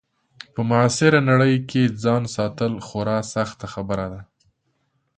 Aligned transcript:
په 0.53 0.61
معاصره 0.69 1.19
نړۍ 1.29 1.55
کې 1.69 1.81
ځان 2.03 2.23
ساتل 2.35 2.71
خورا 2.87 3.19
سخته 3.33 3.65
خبره 3.73 4.05
ده. 4.13 4.21